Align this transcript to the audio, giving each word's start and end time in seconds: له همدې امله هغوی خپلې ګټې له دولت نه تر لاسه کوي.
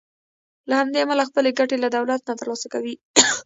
له 0.69 0.73
همدې 0.79 0.97
امله 1.01 1.21
هغوی 1.23 1.29
خپلې 1.31 1.51
ګټې 1.59 1.77
له 1.79 1.89
دولت 1.95 2.21
نه 2.27 2.33
تر 2.39 2.45
لاسه 2.51 2.67
کوي. 2.73 2.95